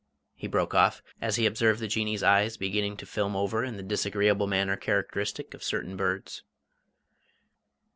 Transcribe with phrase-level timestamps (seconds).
[0.33, 3.83] he broke off, as he observed the Jinnee's eyes beginning to film over in the
[3.83, 6.41] disagreeable manner characteristic of certain birds.